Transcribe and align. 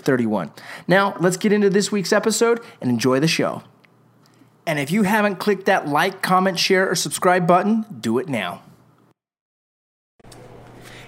31. 0.00 0.52
Now, 0.86 1.16
let's 1.20 1.36
get 1.36 1.52
into 1.52 1.70
this 1.70 1.90
week's 1.92 2.12
episode 2.12 2.60
and 2.80 2.90
enjoy 2.90 3.20
the 3.20 3.28
show. 3.28 3.62
And 4.66 4.78
if 4.78 4.90
you 4.90 5.02
haven't 5.02 5.36
clicked 5.36 5.66
that 5.66 5.88
like, 5.88 6.22
comment, 6.22 6.58
share, 6.58 6.90
or 6.90 6.94
subscribe 6.94 7.46
button, 7.46 7.84
do 8.00 8.18
it 8.18 8.28
now. 8.28 8.62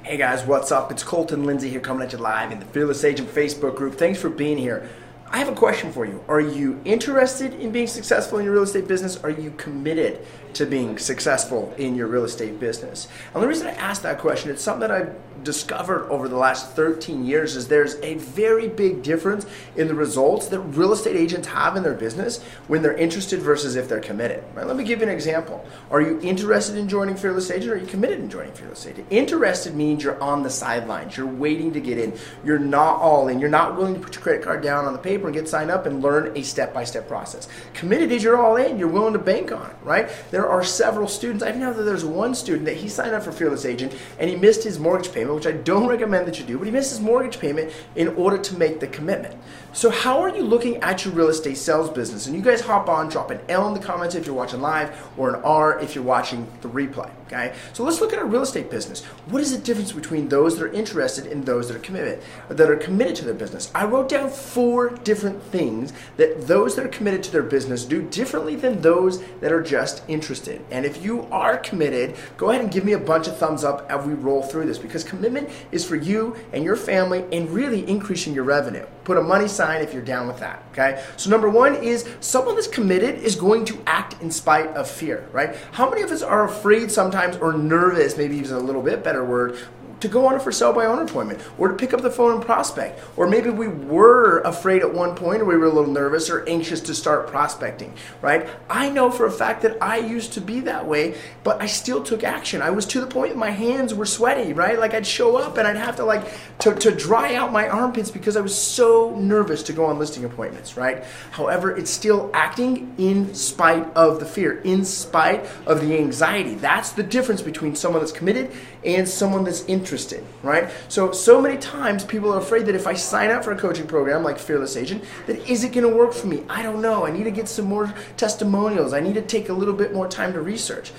Hey 0.02 0.16
guys, 0.16 0.44
what's 0.44 0.70
up? 0.70 0.92
It's 0.92 1.02
Colton 1.02 1.44
Lindsay 1.44 1.68
here 1.68 1.80
coming 1.80 2.06
at 2.06 2.12
you 2.12 2.18
live 2.18 2.52
in 2.52 2.60
the 2.60 2.66
Fearless 2.66 3.02
Agent 3.02 3.28
Facebook 3.28 3.74
group. 3.74 3.96
Thanks 3.96 4.20
for 4.20 4.30
being 4.30 4.56
here. 4.56 4.88
I 5.36 5.40
have 5.40 5.48
a 5.48 5.54
question 5.54 5.92
for 5.92 6.06
you. 6.06 6.24
Are 6.28 6.40
you 6.40 6.80
interested 6.86 7.52
in 7.60 7.70
being 7.70 7.88
successful 7.88 8.38
in 8.38 8.46
your 8.46 8.54
real 8.54 8.62
estate 8.62 8.88
business? 8.88 9.22
Are 9.22 9.28
you 9.28 9.50
committed 9.58 10.24
to 10.54 10.64
being 10.64 10.96
successful 10.96 11.74
in 11.76 11.94
your 11.94 12.06
real 12.06 12.24
estate 12.24 12.58
business? 12.58 13.06
And 13.34 13.42
the 13.42 13.46
reason 13.46 13.66
I 13.66 13.72
ask 13.72 14.00
that 14.00 14.18
question, 14.18 14.50
it's 14.50 14.62
something 14.62 14.88
that 14.88 14.90
I've 14.90 15.14
discovered 15.44 16.08
over 16.08 16.26
the 16.26 16.36
last 16.38 16.72
13 16.72 17.26
years 17.26 17.54
is 17.54 17.68
there's 17.68 17.96
a 17.96 18.14
very 18.14 18.66
big 18.66 19.02
difference 19.02 19.44
in 19.76 19.88
the 19.88 19.94
results 19.94 20.46
that 20.48 20.58
real 20.60 20.94
estate 20.94 21.16
agents 21.16 21.48
have 21.48 21.76
in 21.76 21.82
their 21.82 21.94
business 21.94 22.42
when 22.66 22.80
they're 22.80 22.96
interested 22.96 23.40
versus 23.40 23.76
if 23.76 23.90
they're 23.90 24.00
committed. 24.00 24.42
Right? 24.54 24.66
Let 24.66 24.76
me 24.76 24.84
give 24.84 25.00
you 25.00 25.06
an 25.06 25.12
example. 25.12 25.62
Are 25.90 26.00
you 26.00 26.18
interested 26.22 26.78
in 26.78 26.88
joining 26.88 27.14
Fearless 27.14 27.50
Agent 27.50 27.70
or 27.70 27.74
are 27.74 27.78
you 27.78 27.86
committed 27.86 28.20
in 28.20 28.30
joining 28.30 28.54
Fearless 28.54 28.86
Agent? 28.86 29.06
Interested 29.10 29.74
means 29.74 30.02
you're 30.02 30.20
on 30.22 30.42
the 30.42 30.50
sidelines. 30.50 31.18
You're 31.18 31.26
waiting 31.26 31.74
to 31.74 31.80
get 31.80 31.98
in. 31.98 32.18
You're 32.42 32.58
not 32.58 32.96
all 33.02 33.28
in. 33.28 33.38
You're 33.38 33.50
not 33.50 33.76
willing 33.76 33.92
to 33.92 34.00
put 34.00 34.14
your 34.14 34.22
credit 34.22 34.42
card 34.42 34.62
down 34.62 34.86
on 34.86 34.94
the 34.94 34.98
paper 34.98 35.25
and 35.26 35.34
get 35.34 35.48
signed 35.48 35.70
up 35.70 35.86
and 35.86 36.02
learn 36.02 36.36
a 36.36 36.42
step-by-step 36.42 37.06
process. 37.06 37.48
Committed 37.74 38.10
is 38.10 38.22
you're 38.22 38.40
all 38.42 38.56
in. 38.56 38.78
You're 38.78 38.88
willing 38.88 39.12
to 39.12 39.18
bank 39.18 39.52
on 39.52 39.70
it, 39.70 39.76
right? 39.82 40.10
There 40.30 40.48
are 40.48 40.64
several 40.64 41.08
students. 41.08 41.44
I 41.44 41.52
know 41.52 41.72
that 41.72 41.82
there's 41.82 42.04
one 42.04 42.34
student 42.34 42.64
that 42.64 42.76
he 42.76 42.88
signed 42.88 43.14
up 43.14 43.22
for 43.22 43.32
Fearless 43.32 43.64
Agent 43.64 43.94
and 44.18 44.28
he 44.28 44.36
missed 44.36 44.64
his 44.64 44.78
mortgage 44.78 45.12
payment 45.12 45.36
which 45.36 45.46
I 45.46 45.52
don't 45.52 45.86
recommend 45.86 46.26
that 46.26 46.38
you 46.38 46.46
do, 46.46 46.58
but 46.58 46.66
he 46.66 46.72
missed 46.72 46.90
his 46.90 47.00
mortgage 47.00 47.38
payment 47.38 47.72
in 47.94 48.08
order 48.08 48.38
to 48.38 48.56
make 48.56 48.80
the 48.80 48.86
commitment. 48.86 49.36
So, 49.72 49.90
how 49.90 50.22
are 50.22 50.34
you 50.34 50.42
looking 50.42 50.78
at 50.78 51.04
your 51.04 51.12
real 51.12 51.28
estate 51.28 51.58
sales 51.58 51.90
business? 51.90 52.26
And 52.26 52.34
you 52.34 52.40
guys 52.40 52.62
hop 52.62 52.88
on, 52.88 53.10
drop 53.10 53.30
an 53.30 53.40
L 53.50 53.68
in 53.68 53.74
the 53.74 53.86
comments 53.86 54.14
if 54.14 54.24
you're 54.24 54.34
watching 54.34 54.62
live, 54.62 55.06
or 55.18 55.34
an 55.34 55.42
R 55.42 55.78
if 55.80 55.94
you're 55.94 56.02
watching 56.02 56.48
the 56.62 56.68
replay. 56.68 57.10
Okay? 57.26 57.54
So, 57.74 57.84
let's 57.84 58.00
look 58.00 58.14
at 58.14 58.18
our 58.18 58.24
real 58.24 58.40
estate 58.40 58.70
business. 58.70 59.04
What 59.26 59.42
is 59.42 59.52
the 59.52 59.62
difference 59.62 59.92
between 59.92 60.30
those 60.30 60.56
that 60.56 60.64
are 60.64 60.72
interested 60.72 61.26
and 61.26 61.44
those 61.44 61.68
that 61.68 61.76
are 61.76 61.80
committed, 61.80 62.22
that 62.48 62.70
are 62.70 62.76
committed 62.76 63.16
to 63.16 63.26
their 63.26 63.34
business? 63.34 63.70
I 63.74 63.84
wrote 63.84 64.08
down 64.08 64.30
four 64.30 64.90
different 65.06 65.40
things 65.40 65.92
that 66.16 66.48
those 66.48 66.74
that 66.74 66.84
are 66.84 66.88
committed 66.88 67.22
to 67.22 67.30
their 67.30 67.44
business 67.44 67.84
do 67.84 68.02
differently 68.02 68.56
than 68.56 68.82
those 68.82 69.22
that 69.40 69.52
are 69.52 69.62
just 69.62 70.02
interested. 70.08 70.60
And 70.72 70.84
if 70.84 71.02
you 71.02 71.28
are 71.30 71.56
committed, 71.58 72.16
go 72.36 72.50
ahead 72.50 72.60
and 72.60 72.72
give 72.72 72.84
me 72.84 72.92
a 72.92 72.98
bunch 72.98 73.28
of 73.28 73.36
thumbs 73.36 73.62
up 73.62 73.86
as 73.88 74.04
we 74.04 74.14
roll 74.14 74.42
through 74.42 74.66
this 74.66 74.78
because 74.78 75.04
commitment 75.04 75.48
is 75.70 75.84
for 75.84 75.94
you 75.94 76.34
and 76.52 76.64
your 76.64 76.74
family 76.74 77.24
and 77.30 77.48
really 77.48 77.88
increasing 77.88 78.34
your 78.34 78.42
revenue. 78.42 78.84
Put 79.04 79.16
a 79.16 79.22
money 79.22 79.46
sign 79.46 79.80
if 79.80 79.94
you're 79.94 80.02
down 80.02 80.26
with 80.26 80.40
that. 80.40 80.60
Okay. 80.72 81.00
So 81.16 81.30
number 81.30 81.48
one 81.48 81.76
is 81.76 82.04
someone 82.18 82.56
that's 82.56 82.66
committed 82.66 83.20
is 83.20 83.36
going 83.36 83.64
to 83.66 83.78
act 83.86 84.20
in 84.20 84.32
spite 84.32 84.70
of 84.70 84.90
fear. 84.90 85.28
Right. 85.30 85.54
How 85.70 85.88
many 85.88 86.02
of 86.02 86.10
us 86.10 86.22
are 86.22 86.44
afraid 86.44 86.90
sometimes 86.90 87.36
or 87.36 87.52
nervous? 87.52 88.16
Maybe 88.16 88.36
even 88.38 88.56
a 88.56 88.58
little 88.58 88.82
bit 88.82 89.04
better 89.04 89.24
word 89.24 89.56
to 90.00 90.08
go 90.08 90.26
on 90.26 90.34
a 90.34 90.40
for 90.40 90.52
sale 90.52 90.72
by 90.72 90.86
owner 90.86 91.02
appointment 91.02 91.40
or 91.58 91.68
to 91.68 91.74
pick 91.74 91.92
up 91.94 92.02
the 92.02 92.10
phone 92.10 92.34
and 92.34 92.42
prospect. 92.42 93.00
Or 93.16 93.26
maybe 93.26 93.50
we 93.50 93.68
were 93.68 94.40
afraid 94.40 94.82
at 94.82 94.92
one 94.92 95.14
point 95.14 95.42
or 95.42 95.44
we 95.44 95.56
were 95.56 95.66
a 95.66 95.72
little 95.72 95.90
nervous 95.90 96.30
or 96.30 96.46
anxious 96.48 96.80
to 96.82 96.94
start 96.94 97.28
prospecting, 97.28 97.94
right? 98.20 98.48
I 98.68 98.90
know 98.90 99.10
for 99.10 99.26
a 99.26 99.32
fact 99.32 99.62
that 99.62 99.82
I 99.82 99.98
used 99.98 100.34
to 100.34 100.40
be 100.40 100.60
that 100.60 100.86
way, 100.86 101.16
but 101.44 101.60
I 101.60 101.66
still 101.66 102.02
took 102.02 102.24
action. 102.24 102.62
I 102.62 102.70
was 102.70 102.86
to 102.86 103.00
the 103.00 103.06
point 103.06 103.32
that 103.32 103.38
my 103.38 103.50
hands 103.50 103.94
were 103.94 104.06
sweaty, 104.06 104.52
right? 104.52 104.78
Like 104.78 104.94
I'd 104.94 105.06
show 105.06 105.36
up 105.36 105.56
and 105.56 105.66
I'd 105.66 105.76
have 105.76 105.96
to 105.96 106.04
like 106.04 106.26
to, 106.60 106.74
to 106.74 106.90
dry 106.90 107.34
out 107.34 107.52
my 107.52 107.68
armpits 107.68 108.10
because 108.10 108.36
I 108.36 108.40
was 108.40 108.56
so 108.56 109.16
nervous 109.16 109.62
to 109.64 109.72
go 109.72 109.86
on 109.86 109.98
listing 109.98 110.24
appointments, 110.24 110.76
right? 110.76 111.04
However, 111.30 111.76
it's 111.76 111.90
still 111.90 112.30
acting 112.34 112.94
in 112.98 113.34
spite 113.34 113.86
of 113.94 114.20
the 114.20 114.26
fear, 114.26 114.60
in 114.60 114.84
spite 114.84 115.46
of 115.66 115.80
the 115.80 115.96
anxiety. 115.98 116.54
That's 116.54 116.92
the 116.92 117.02
difference 117.02 117.42
between 117.42 117.74
someone 117.74 118.02
that's 118.02 118.12
committed 118.12 118.52
and 118.84 119.08
someone 119.08 119.44
that's 119.44 119.64
in 119.64 119.84
interested, 119.86 120.24
right? 120.42 120.68
So, 120.88 121.12
so 121.12 121.40
many 121.40 121.56
times 121.58 122.04
people 122.04 122.34
are 122.34 122.40
afraid 122.40 122.66
that 122.66 122.74
if 122.74 122.88
I 122.88 122.94
sign 122.94 123.30
up 123.30 123.44
for 123.44 123.52
a 123.52 123.56
coaching 123.56 123.86
program 123.86 124.24
like 124.24 124.36
Fearless 124.36 124.76
Agent, 124.76 125.04
that 125.26 125.48
is 125.48 125.62
it 125.62 125.72
going 125.72 125.88
to 125.88 125.96
work 125.96 126.12
for 126.12 126.26
me? 126.26 126.42
I 126.48 126.64
don't 126.64 126.82
know. 126.82 127.06
I 127.06 127.12
need 127.12 127.22
to 127.22 127.30
get 127.30 127.48
some 127.48 127.66
more 127.66 127.94
testimonials. 128.16 128.92
I 128.92 128.98
need 128.98 129.14
to 129.14 129.22
take 129.22 129.48
a 129.48 129.52
little 129.52 129.74
bit 129.74 129.94
more 129.94 130.08
time 130.08 130.32
to 130.32 130.40
research. 130.40 130.90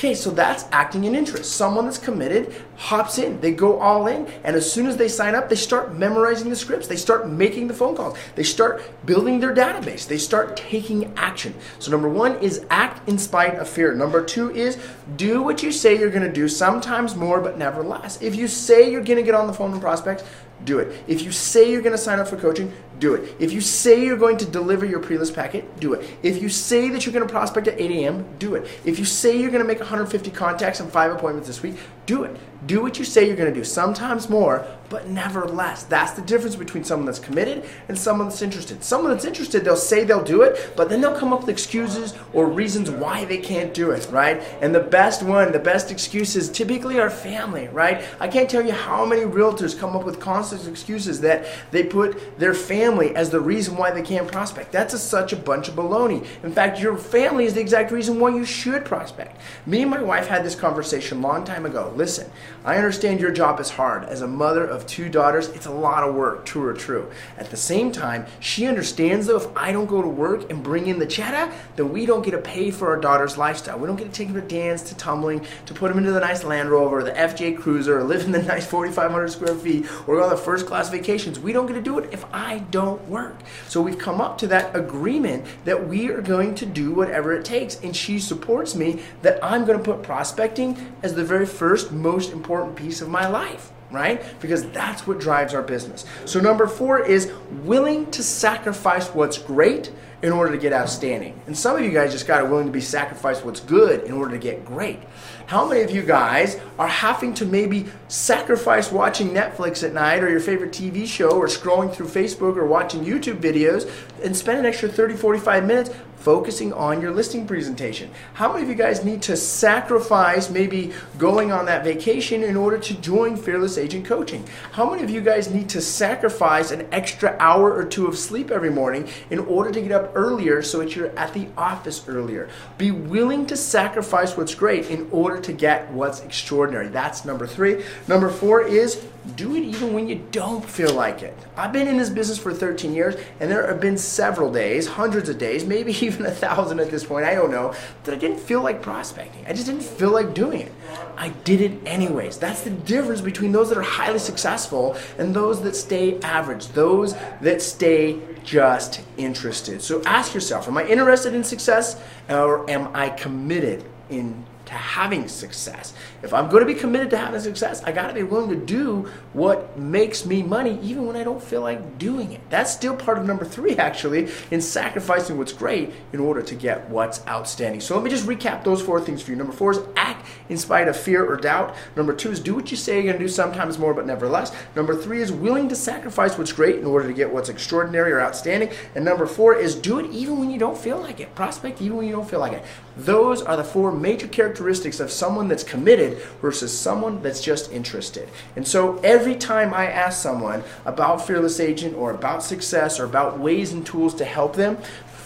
Okay, 0.00 0.14
so 0.14 0.30
that's 0.30 0.64
acting 0.72 1.04
in 1.04 1.14
interest. 1.14 1.52
Someone 1.56 1.84
that's 1.84 1.98
committed 1.98 2.54
hops 2.76 3.18
in, 3.18 3.38
they 3.42 3.52
go 3.52 3.78
all 3.78 4.06
in, 4.06 4.26
and 4.44 4.56
as 4.56 4.72
soon 4.72 4.86
as 4.86 4.96
they 4.96 5.08
sign 5.08 5.34
up, 5.34 5.50
they 5.50 5.54
start 5.54 5.94
memorizing 5.94 6.48
the 6.48 6.56
scripts, 6.56 6.86
they 6.86 6.96
start 6.96 7.28
making 7.28 7.68
the 7.68 7.74
phone 7.74 7.94
calls, 7.94 8.16
they 8.34 8.42
start 8.42 8.80
building 9.04 9.40
their 9.40 9.54
database, 9.54 10.08
they 10.08 10.16
start 10.16 10.56
taking 10.56 11.12
action. 11.18 11.54
So, 11.80 11.90
number 11.90 12.08
one 12.08 12.38
is 12.38 12.64
act 12.70 13.06
in 13.10 13.18
spite 13.18 13.56
of 13.56 13.68
fear. 13.68 13.92
Number 13.92 14.24
two 14.24 14.50
is 14.52 14.78
do 15.16 15.42
what 15.42 15.62
you 15.62 15.70
say 15.70 15.98
you're 15.98 16.08
gonna 16.08 16.32
do, 16.32 16.48
sometimes 16.48 17.14
more, 17.14 17.42
but 17.42 17.58
never 17.58 17.82
less. 17.82 18.22
If 18.22 18.36
you 18.36 18.48
say 18.48 18.90
you're 18.90 19.04
gonna 19.04 19.20
get 19.20 19.34
on 19.34 19.48
the 19.48 19.52
phone 19.52 19.70
with 19.70 19.82
prospects, 19.82 20.24
do 20.64 20.78
it. 20.78 21.02
If 21.06 21.22
you 21.22 21.32
say 21.32 21.70
you're 21.70 21.82
going 21.82 21.92
to 21.92 21.98
sign 21.98 22.18
up 22.18 22.28
for 22.28 22.36
coaching, 22.36 22.72
do 22.98 23.14
it. 23.14 23.34
If 23.38 23.52
you 23.52 23.60
say 23.60 24.04
you're 24.04 24.16
going 24.16 24.36
to 24.38 24.44
deliver 24.44 24.84
your 24.84 25.00
pre-list 25.00 25.34
packet, 25.34 25.80
do 25.80 25.94
it. 25.94 26.08
If 26.22 26.42
you 26.42 26.48
say 26.48 26.90
that 26.90 27.06
you're 27.06 27.14
going 27.14 27.26
to 27.26 27.32
prospect 27.32 27.66
at 27.68 27.80
8 27.80 27.90
a.m., 27.90 28.26
do 28.38 28.54
it. 28.54 28.68
If 28.84 28.98
you 28.98 29.04
say 29.04 29.40
you're 29.40 29.50
going 29.50 29.62
to 29.62 29.68
make 29.68 29.80
150 29.90 30.30
contacts 30.30 30.78
and 30.78 30.90
five 30.90 31.10
appointments 31.10 31.48
this 31.48 31.62
week, 31.62 31.76
do 32.06 32.22
it. 32.22 32.36
Do 32.66 32.82
what 32.82 32.98
you 32.98 33.04
say 33.04 33.26
you're 33.26 33.36
going 33.36 33.52
to 33.52 33.58
do. 33.58 33.64
Sometimes 33.64 34.28
more, 34.28 34.66
but 34.90 35.08
never 35.08 35.46
less. 35.46 35.84
That's 35.84 36.12
the 36.12 36.22
difference 36.22 36.56
between 36.56 36.84
someone 36.84 37.06
that's 37.06 37.20
committed 37.20 37.64
and 37.88 37.96
someone 37.96 38.28
that's 38.28 38.42
interested. 38.42 38.82
Someone 38.82 39.12
that's 39.12 39.24
interested, 39.24 39.64
they'll 39.64 39.76
say 39.76 40.04
they'll 40.04 40.22
do 40.22 40.42
it, 40.42 40.72
but 40.76 40.90
then 40.90 41.00
they'll 41.00 41.16
come 41.16 41.32
up 41.32 41.40
with 41.40 41.48
excuses 41.48 42.12
or 42.32 42.46
reasons 42.46 42.90
why 42.90 43.24
they 43.24 43.38
can't 43.38 43.72
do 43.72 43.92
it, 43.92 44.08
right? 44.10 44.42
And 44.60 44.74
the 44.74 44.80
best 44.80 45.22
one, 45.22 45.52
the 45.52 45.60
best 45.60 45.90
excuses 45.92 46.50
typically 46.50 46.98
are 46.98 47.08
family, 47.08 47.68
right? 47.68 48.02
I 48.18 48.26
can't 48.26 48.50
tell 48.50 48.66
you 48.66 48.72
how 48.72 49.06
many 49.06 49.22
realtors 49.22 49.78
come 49.78 49.94
up 49.94 50.04
with 50.04 50.18
constant 50.18 50.66
excuses 50.66 51.20
that 51.20 51.46
they 51.70 51.84
put 51.84 52.38
their 52.38 52.54
family 52.54 53.14
as 53.14 53.30
the 53.30 53.40
reason 53.40 53.76
why 53.76 53.92
they 53.92 54.02
can't 54.02 54.26
prospect. 54.26 54.72
That's 54.72 54.92
a, 54.92 54.98
such 54.98 55.32
a 55.32 55.36
bunch 55.36 55.68
of 55.68 55.76
baloney. 55.76 56.26
In 56.42 56.52
fact, 56.52 56.80
your 56.80 56.98
family 56.98 57.44
is 57.44 57.54
the 57.54 57.60
exact 57.60 57.92
reason 57.92 58.18
why 58.18 58.30
you 58.30 58.44
should 58.44 58.84
prospect. 58.84 59.40
Me 59.66 59.82
and 59.82 59.90
my 59.90 60.02
wife 60.02 60.26
had 60.26 60.44
this 60.44 60.56
conversation 60.56 61.18
a 61.18 61.20
long 61.20 61.44
time 61.44 61.64
ago. 61.64 61.92
Listen, 61.94 62.28
I 62.62 62.76
understand 62.76 63.20
your 63.20 63.30
job 63.30 63.58
is 63.58 63.70
hard. 63.70 64.04
As 64.04 64.20
a 64.20 64.26
mother 64.26 64.66
of 64.66 64.86
two 64.86 65.08
daughters, 65.08 65.48
it's 65.48 65.64
a 65.64 65.70
lot 65.70 66.06
of 66.06 66.14
work, 66.14 66.44
true 66.44 66.66
or 66.66 66.74
true. 66.74 67.10
At 67.38 67.50
the 67.50 67.56
same 67.56 67.90
time, 67.90 68.26
she 68.38 68.66
understands 68.66 69.26
though 69.26 69.38
if 69.38 69.56
I 69.56 69.72
don't 69.72 69.86
go 69.86 70.02
to 70.02 70.08
work 70.08 70.50
and 70.50 70.62
bring 70.62 70.86
in 70.86 70.98
the 70.98 71.06
cheddar, 71.06 71.50
then 71.76 71.90
we 71.90 72.04
don't 72.04 72.22
get 72.22 72.32
to 72.32 72.38
pay 72.38 72.70
for 72.70 72.88
our 72.88 73.00
daughter's 73.00 73.38
lifestyle. 73.38 73.78
We 73.78 73.86
don't 73.86 73.96
get 73.96 74.12
to 74.12 74.12
take 74.12 74.28
them 74.30 74.38
to 74.42 74.46
dance, 74.46 74.82
to 74.90 74.94
tumbling, 74.94 75.46
to 75.64 75.72
put 75.72 75.88
them 75.88 75.96
into 75.96 76.12
the 76.12 76.20
nice 76.20 76.44
Land 76.44 76.68
Rover, 76.68 77.02
the 77.02 77.12
FJ 77.12 77.56
Cruiser, 77.56 77.98
or 77.98 78.04
live 78.04 78.24
in 78.24 78.32
the 78.32 78.42
nice 78.50 78.66
4,500 78.66 79.28
square 79.28 79.54
feet, 79.54 79.86
or 80.06 80.16
go 80.16 80.24
on 80.24 80.28
the 80.28 80.36
first 80.36 80.66
class 80.66 80.90
vacations. 80.90 81.40
We 81.40 81.54
don't 81.54 81.64
get 81.64 81.74
to 81.74 81.82
do 81.82 81.98
it 81.98 82.12
if 82.12 82.26
I 82.30 82.58
don't 82.70 83.02
work. 83.08 83.36
So 83.68 83.80
we've 83.80 83.98
come 83.98 84.20
up 84.20 84.36
to 84.36 84.46
that 84.48 84.76
agreement 84.76 85.46
that 85.64 85.88
we 85.88 86.10
are 86.10 86.20
going 86.20 86.54
to 86.56 86.66
do 86.66 86.92
whatever 86.92 87.32
it 87.32 87.42
takes. 87.46 87.80
And 87.80 87.96
she 87.96 88.18
supports 88.18 88.74
me 88.74 89.00
that 89.22 89.42
I'm 89.42 89.64
going 89.64 89.78
to 89.78 89.84
put 89.84 90.02
prospecting 90.02 90.94
as 91.02 91.14
the 91.14 91.24
very 91.24 91.46
first, 91.46 91.90
most 91.90 92.32
important 92.32 92.49
piece 92.74 93.00
of 93.00 93.08
my 93.08 93.26
life 93.26 93.72
right? 93.90 94.22
Because 94.40 94.68
that's 94.70 95.06
what 95.06 95.18
drives 95.18 95.52
our 95.52 95.62
business. 95.62 96.04
So, 96.24 96.40
number 96.40 96.66
four 96.66 97.04
is 97.04 97.32
willing 97.64 98.10
to 98.12 98.22
sacrifice 98.22 99.08
what's 99.08 99.38
great 99.38 99.92
in 100.22 100.32
order 100.32 100.52
to 100.52 100.58
get 100.58 100.72
outstanding. 100.72 101.40
And 101.46 101.56
some 101.56 101.76
of 101.76 101.82
you 101.82 101.90
guys 101.90 102.12
just 102.12 102.26
got 102.26 102.40
to 102.40 102.44
willing 102.44 102.66
to 102.66 102.72
be 102.72 102.80
sacrificed 102.80 103.44
what's 103.44 103.60
good 103.60 104.04
in 104.04 104.12
order 104.12 104.32
to 104.32 104.38
get 104.38 104.64
great. 104.64 104.98
How 105.46 105.66
many 105.66 105.80
of 105.82 105.90
you 105.90 106.02
guys 106.02 106.60
are 106.78 106.88
having 106.88 107.34
to 107.34 107.44
maybe 107.44 107.86
sacrifice 108.08 108.92
watching 108.92 109.30
Netflix 109.30 109.82
at 109.82 109.92
night 109.92 110.22
or 110.22 110.30
your 110.30 110.40
favorite 110.40 110.72
TV 110.72 111.06
show 111.06 111.30
or 111.30 111.46
scrolling 111.46 111.92
through 111.92 112.06
Facebook 112.06 112.56
or 112.56 112.66
watching 112.66 113.04
YouTube 113.04 113.40
videos 113.40 113.90
and 114.22 114.36
spend 114.36 114.60
an 114.60 114.66
extra 114.66 114.88
30, 114.88 115.16
45 115.16 115.66
minutes 115.66 115.90
focusing 116.20 116.70
on 116.74 117.00
your 117.00 117.10
listing 117.10 117.46
presentation. 117.46 118.10
How 118.34 118.52
many 118.52 118.62
of 118.62 118.68
you 118.68 118.74
guys 118.74 119.04
need 119.04 119.22
to 119.22 119.36
sacrifice 119.36 120.50
maybe 120.50 120.92
going 121.16 121.50
on 121.50 121.64
that 121.64 121.82
vacation 121.82 122.42
in 122.42 122.56
order 122.56 122.78
to 122.78 122.94
join 123.00 123.36
Fearless 123.36 123.78
Agent 123.78 124.04
Coaching? 124.04 124.46
How 124.72 124.88
many 124.90 125.02
of 125.02 125.08
you 125.08 125.22
guys 125.22 125.50
need 125.50 125.70
to 125.70 125.80
sacrifice 125.80 126.70
an 126.70 126.86
extra 126.92 127.36
hour 127.40 127.74
or 127.74 127.84
two 127.84 128.06
of 128.06 128.18
sleep 128.18 128.50
every 128.50 128.70
morning 128.70 129.08
in 129.30 129.38
order 129.38 129.70
to 129.70 129.80
get 129.80 129.92
up 129.92 130.09
earlier 130.14 130.62
so 130.62 130.78
that 130.78 130.94
you're 130.96 131.16
at 131.18 131.34
the 131.34 131.48
office 131.56 132.06
earlier? 132.08 132.48
Be 132.78 132.90
willing 132.90 133.46
to 133.46 133.56
sacrifice 133.56 134.36
what's 134.36 134.54
great 134.54 134.90
in 134.90 135.08
order 135.10 135.40
to 135.40 135.52
get 135.52 135.90
what's 135.92 136.20
extraordinary. 136.20 136.88
That's 136.88 137.24
number 137.24 137.46
three. 137.46 137.84
Number 138.08 138.28
four 138.28 138.62
is 138.62 139.04
do 139.36 139.54
it 139.54 139.62
even 139.62 139.92
when 139.92 140.08
you 140.08 140.24
don't 140.30 140.64
feel 140.64 140.94
like 140.94 141.22
it. 141.22 141.36
I've 141.56 141.72
been 141.72 141.86
in 141.86 141.98
this 141.98 142.10
business 142.10 142.38
for 142.38 142.54
13 142.54 142.94
years, 142.94 143.16
and 143.38 143.50
there 143.50 143.66
have 143.66 143.80
been 143.80 143.98
several 143.98 144.50
days, 144.50 144.86
hundreds 144.86 145.28
of 145.28 145.38
days, 145.38 145.64
maybe 145.64 145.92
even 146.04 146.26
a 146.26 146.30
thousand 146.30 146.80
at 146.80 146.90
this 146.90 147.04
point, 147.04 147.26
I 147.26 147.34
don't 147.34 147.50
know, 147.50 147.74
that 148.04 148.14
I 148.14 148.18
didn't 148.18 148.40
feel 148.40 148.62
like 148.62 148.82
prospecting. 148.82 149.44
I 149.46 149.52
just 149.52 149.66
didn't 149.66 149.82
feel 149.82 150.10
like 150.10 150.34
doing 150.34 150.60
it. 150.60 150.72
I 151.16 151.28
did 151.44 151.60
it 151.60 151.72
anyways. 151.86 152.38
That's 152.38 152.62
the 152.62 152.70
difference 152.70 153.20
between 153.20 153.52
those 153.52 153.68
that 153.68 153.78
are 153.78 153.82
highly 153.82 154.18
successful 154.18 154.96
and 155.18 155.34
those 155.34 155.62
that 155.62 155.76
stay 155.76 156.18
average, 156.20 156.68
those 156.68 157.14
that 157.42 157.60
stay 157.60 158.20
just 158.42 159.02
interested. 159.18 159.82
So 159.82 160.02
ask 160.04 160.34
yourself 160.34 160.66
Am 160.66 160.78
I 160.78 160.86
interested 160.86 161.34
in 161.34 161.44
success 161.44 162.00
or 162.28 162.68
am 162.70 162.88
I 162.94 163.10
committed 163.10 163.84
in 164.08 164.44
to 164.70 164.76
having 164.76 165.26
success. 165.26 165.92
If 166.22 166.32
I'm 166.32 166.48
going 166.48 166.60
to 166.60 166.72
be 166.72 166.78
committed 166.78 167.10
to 167.10 167.18
having 167.18 167.40
success, 167.40 167.82
I 167.82 167.90
got 167.90 168.06
to 168.06 168.14
be 168.14 168.22
willing 168.22 168.50
to 168.50 168.66
do 168.66 169.10
what 169.32 169.76
makes 169.76 170.24
me 170.24 170.44
money 170.44 170.78
even 170.80 171.06
when 171.06 171.16
I 171.16 171.24
don't 171.24 171.42
feel 171.42 171.60
like 171.60 171.98
doing 171.98 172.30
it. 172.30 172.40
That's 172.50 172.72
still 172.72 172.94
part 172.94 173.18
of 173.18 173.26
number 173.26 173.44
three, 173.44 173.76
actually, 173.76 174.28
in 174.52 174.60
sacrificing 174.60 175.38
what's 175.38 175.52
great 175.52 175.92
in 176.12 176.20
order 176.20 176.40
to 176.40 176.54
get 176.54 176.88
what's 176.88 177.26
outstanding. 177.26 177.80
So 177.80 177.96
let 177.96 178.04
me 178.04 178.10
just 178.10 178.26
recap 178.26 178.62
those 178.62 178.80
four 178.80 179.00
things 179.00 179.20
for 179.20 179.32
you. 179.32 179.36
Number 179.36 179.52
four 179.52 179.72
is 179.72 179.80
act 179.96 180.24
in 180.48 180.56
spite 180.56 180.86
of 180.86 180.96
fear 180.96 181.26
or 181.28 181.36
doubt. 181.36 181.74
Number 181.96 182.14
two 182.14 182.30
is 182.30 182.38
do 182.38 182.54
what 182.54 182.70
you 182.70 182.76
say 182.76 182.94
you're 182.94 183.04
going 183.04 183.18
to 183.18 183.24
do, 183.24 183.28
sometimes 183.28 183.76
more, 183.76 183.92
but 183.92 184.06
never 184.06 184.28
less. 184.28 184.52
Number 184.76 184.94
three 184.94 185.20
is 185.20 185.32
willing 185.32 185.68
to 185.68 185.74
sacrifice 185.74 186.38
what's 186.38 186.52
great 186.52 186.76
in 186.76 186.86
order 186.86 187.08
to 187.08 187.14
get 187.14 187.32
what's 187.32 187.48
extraordinary 187.48 188.12
or 188.12 188.20
outstanding. 188.20 188.70
And 188.94 189.04
number 189.04 189.26
four 189.26 189.56
is 189.56 189.74
do 189.74 189.98
it 189.98 190.08
even 190.12 190.38
when 190.38 190.48
you 190.48 190.60
don't 190.60 190.78
feel 190.78 190.98
like 190.98 191.18
it. 191.18 191.34
Prospect 191.34 191.82
even 191.82 191.96
when 191.96 192.06
you 192.06 192.12
don't 192.12 192.30
feel 192.30 192.38
like 192.38 192.52
it. 192.52 192.64
Those 193.04 193.40
are 193.40 193.56
the 193.56 193.64
four 193.64 193.92
major 193.92 194.28
characteristics 194.28 195.00
of 195.00 195.10
someone 195.10 195.48
that's 195.48 195.64
committed 195.64 196.18
versus 196.42 196.78
someone 196.78 197.22
that's 197.22 197.40
just 197.40 197.72
interested. 197.72 198.28
And 198.56 198.68
so 198.68 198.98
every 198.98 199.36
time 199.36 199.72
I 199.72 199.86
ask 199.86 200.20
someone 200.22 200.62
about 200.84 201.26
Fearless 201.26 201.60
Agent 201.60 201.96
or 201.96 202.10
about 202.10 202.42
success 202.42 203.00
or 203.00 203.04
about 203.04 203.38
ways 203.38 203.72
and 203.72 203.86
tools 203.86 204.14
to 204.16 204.26
help 204.26 204.54
them, 204.54 204.76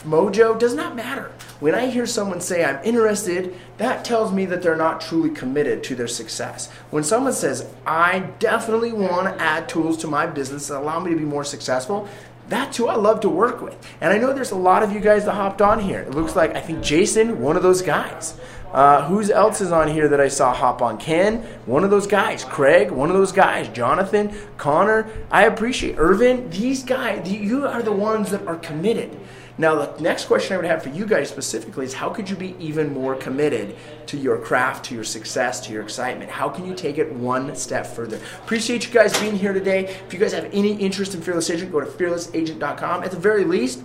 mojo 0.05 0.57
does 0.57 0.75
not 0.75 0.95
matter. 0.95 1.33
When 1.59 1.75
I 1.75 1.87
hear 1.87 2.07
someone 2.07 2.41
say 2.41 2.65
I'm 2.65 2.85
interested, 2.85 3.59
that 3.79 4.05
tells 4.05 4.33
me 4.33 4.45
that 4.47 4.63
they're 4.63 4.77
not 4.77 5.01
truly 5.01 5.31
committed 5.31 5.83
to 5.85 5.97
their 5.97 6.07
success. 6.07 6.71
When 6.91 7.03
someone 7.03 7.33
says 7.33 7.69
I 7.85 8.21
definitely 8.39 8.93
want 8.93 9.27
to 9.37 9.43
add 9.43 9.69
tools 9.69 9.97
to 9.99 10.07
my 10.07 10.27
business 10.27 10.69
that 10.69 10.79
allow 10.79 11.01
me 11.01 11.11
to 11.11 11.17
be 11.17 11.25
more 11.25 11.45
successful, 11.45 12.09
that's 12.49 12.77
who 12.77 12.89
I 12.89 12.97
love 12.97 13.21
to 13.21 13.29
work 13.29 13.63
with. 13.63 13.77
And 14.01 14.13
I 14.13 14.19
know 14.19 14.33
there's 14.33 14.51
a 14.51 14.57
lot 14.57 14.83
of 14.83 14.93
you 14.93 15.01
guys 15.01 15.25
that 15.25 15.33
hopped 15.33 15.63
on 15.63 15.81
here. 15.81 16.01
It 16.01 16.11
looks 16.11 16.37
like 16.37 16.55
I 16.55 16.61
think 16.61 16.83
Jason, 16.83 17.41
one 17.41 17.57
of 17.57 17.63
those 17.63 17.83
guys. 17.83 18.39
Uh, 18.75 19.07
who's 19.07 19.31
else 19.31 19.61
is 19.61 19.71
on 19.71 19.87
here 19.87 20.09
that 20.09 20.21
I 20.21 20.27
saw 20.27 20.53
hop 20.53 20.83
on? 20.83 20.99
Ken, 20.99 21.43
one 21.65 21.85
of 21.85 21.91
those 21.91 22.09
guys. 22.09 22.45
Craig, 22.45 22.91
one 22.91 23.09
of 23.09 23.15
those 23.15 23.31
guys. 23.31 23.69
Jonathan, 23.69 24.35
Connor. 24.57 25.09
I 25.31 25.45
appreciate 25.45 25.95
Irvin. 25.97 26.51
These 26.51 26.83
guys, 26.83 27.33
you 27.33 27.69
are 27.69 27.83
the 27.83 27.93
ones 27.93 28.33
that 28.33 28.45
are 28.49 28.57
committed. 28.57 29.17
Now, 29.57 29.87
the 29.87 30.03
next 30.03 30.25
question 30.25 30.55
I 30.55 30.57
would 30.57 30.67
have 30.67 30.83
for 30.83 30.89
you 30.89 31.07
guys 31.07 31.29
specifically 31.29 31.85
is 31.85 31.95
how 31.95 32.11
could 32.11 32.29
you 32.29 32.35
be 32.35 32.57
even 32.59 32.93
more 32.93 33.15
committed 33.15 33.77
to 34.07 34.17
your 34.17 34.37
craft, 34.39 34.87
to 34.87 34.95
your 34.95 35.05
success, 35.05 35.61
to 35.67 35.73
your 35.73 35.83
excitement? 35.83 36.29
How 36.29 36.49
can 36.49 36.67
you 36.67 36.75
take 36.75 36.99
it 36.99 37.13
one 37.13 37.55
step 37.55 37.87
further? 37.87 38.21
Appreciate 38.43 38.85
you 38.85 38.93
guys 38.93 39.19
being 39.21 39.37
here 39.37 39.53
today. 39.53 39.85
If 40.07 40.13
you 40.13 40.19
guys 40.19 40.33
have 40.33 40.51
any 40.53 40.75
interest 40.75 41.15
in 41.15 41.23
Fearless 41.23 41.51
Agent, 41.51 41.71
go 41.71 41.79
to 41.79 41.87
fearlessagent.com. 41.87 43.05
At 43.05 43.13
the 43.13 43.17
very 43.17 43.45
least, 43.45 43.85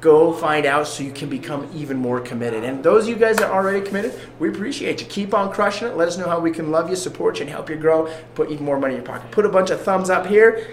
go 0.00 0.32
find 0.32 0.64
out 0.64 0.86
so 0.88 1.02
you 1.02 1.12
can 1.12 1.28
become 1.28 1.70
even 1.74 1.98
more 1.98 2.20
committed. 2.20 2.64
And 2.64 2.82
those 2.82 3.02
of 3.02 3.10
you 3.10 3.16
guys 3.16 3.36
that 3.36 3.50
are 3.50 3.62
already 3.62 3.86
committed, 3.86 4.18
we 4.38 4.48
appreciate 4.48 5.02
you. 5.02 5.06
Keep 5.06 5.34
on 5.34 5.52
crushing 5.52 5.88
it. 5.88 5.96
Let 5.98 6.08
us 6.08 6.16
know 6.16 6.30
how 6.30 6.40
we 6.40 6.50
can 6.50 6.70
love 6.70 6.88
you, 6.88 6.96
support 6.96 7.38
you, 7.38 7.42
and 7.42 7.50
help 7.50 7.68
you 7.68 7.76
grow. 7.76 8.10
Put 8.34 8.50
even 8.50 8.64
more 8.64 8.80
money 8.80 8.94
in 8.94 9.00
your 9.00 9.06
pocket. 9.06 9.30
Put 9.30 9.44
a 9.44 9.50
bunch 9.50 9.68
of 9.68 9.82
thumbs 9.82 10.08
up 10.08 10.26
here. 10.26 10.66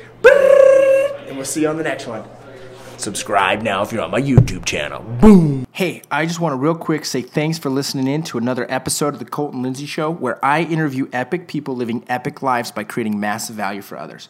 And 1.28 1.36
we'll 1.36 1.44
see 1.44 1.64
you 1.64 1.68
on 1.68 1.76
the 1.76 1.84
next 1.84 2.08
one. 2.08 2.24
Subscribe 2.98 3.62
now 3.62 3.82
if 3.84 3.92
you're 3.92 4.02
on 4.02 4.12
my 4.12 4.22
YouTube 4.22 4.66
channel. 4.66 5.02
Boom. 5.22 5.66
Hey, 5.72 6.02
I 6.10 6.26
just 6.26 6.40
want 6.40 6.54
to 6.54 6.58
real 6.58 6.76
quick 6.76 7.06
say 7.06 7.22
thanks 7.22 7.58
for 7.58 7.70
listening 7.70 8.08
in 8.08 8.24
to 8.24 8.38
another 8.38 8.66
episode 8.70 9.14
of 9.14 9.20
the 9.20 9.26
Colton 9.26 9.62
Lindsay 9.62 9.86
Show 9.86 10.10
where 10.10 10.44
I 10.44 10.64
interview 10.64 11.08
epic 11.14 11.48
people 11.48 11.76
living 11.76 12.04
epic 12.08 12.42
lives 12.42 12.72
by 12.72 12.84
creating 12.84 13.20
massive 13.20 13.56
value 13.56 13.82
for 13.82 13.98
others. 13.98 14.30